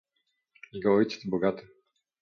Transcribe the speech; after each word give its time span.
"Jego 0.73 0.93
ojciec 0.95 1.25
bogaty." 1.29 1.67